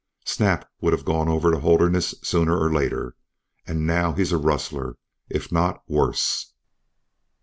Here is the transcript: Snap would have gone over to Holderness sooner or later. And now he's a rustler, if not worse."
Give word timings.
Snap 0.25 0.67
would 0.81 0.93
have 0.93 1.05
gone 1.05 1.29
over 1.29 1.51
to 1.51 1.59
Holderness 1.59 2.15
sooner 2.23 2.57
or 2.57 2.73
later. 2.73 3.15
And 3.67 3.85
now 3.85 4.13
he's 4.13 4.31
a 4.31 4.37
rustler, 4.39 4.97
if 5.29 5.51
not 5.51 5.83
worse." 5.87 6.53